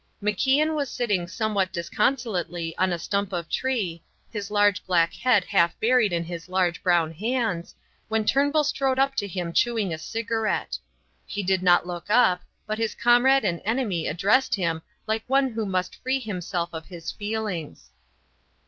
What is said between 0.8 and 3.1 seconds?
sitting somewhat disconsolately on a